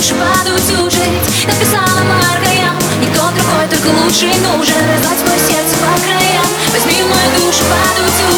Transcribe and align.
души 0.00 0.14
падают 0.14 0.62
ужить 0.80 1.46
Написала 1.46 2.02
Марка 2.04 2.50
я. 2.50 2.72
Никто 3.00 3.22
другой, 3.36 3.68
только 3.68 3.88
лучший 4.02 4.32
нужен. 4.40 4.80
Раздать 4.88 5.18
свое 5.20 5.38
сердце 5.38 5.76
по 5.76 6.00
краям. 6.00 6.46
Возьми 6.72 7.02
мою 7.02 7.44
душу, 7.44 7.64
падают 7.64 8.29